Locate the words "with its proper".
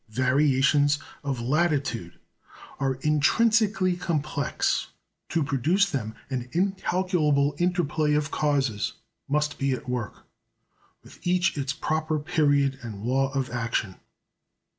11.53-12.17